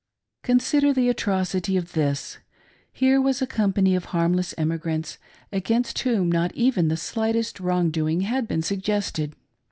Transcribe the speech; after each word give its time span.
Consider 0.41 0.93
the 0.93 1.09
atrocity 1.09 1.77
of 1.77 1.93
this. 1.93 2.39
Here 2.91 3.21
was 3.21 3.39
a 3.39 3.45
company 3.45 3.93
of 3.93 4.05
harmless 4.05 4.55
emigrants, 4.57 5.19
against 5.51 5.99
whom 5.99 6.31
not 6.31 6.51
even 6.55 6.87
the 6.87 6.97
slightest 6.97 7.59
wrong 7.59 7.91
doing 7.91 8.21
had 8.21 8.47
been 8.47 8.63
suggested. 8.63 9.35